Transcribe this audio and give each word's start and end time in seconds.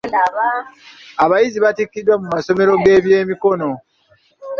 Abayizi 1.23 1.57
baatikkiddwa 1.63 2.15
mu 2.21 2.27
masomo 2.33 2.63
g'eby'emikono. 2.83 3.69